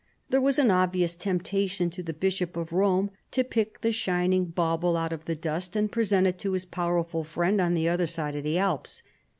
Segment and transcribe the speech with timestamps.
[0.31, 4.97] Tbere was an obvious temptation to tlie Bishop of Rome to pick the shining bauble
[4.97, 8.35] out of the dust and present it to his powerful friend on the other side
[8.35, 9.03] of the Alps.